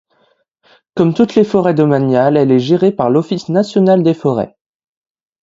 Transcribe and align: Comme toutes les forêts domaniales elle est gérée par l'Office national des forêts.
Comme 0.95 1.13
toutes 1.13 1.35
les 1.35 1.43
forêts 1.43 1.75
domaniales 1.75 2.35
elle 2.35 2.51
est 2.51 2.57
gérée 2.57 2.91
par 2.91 3.11
l'Office 3.11 3.49
national 3.49 4.01
des 4.01 4.15
forêts. 4.15 4.57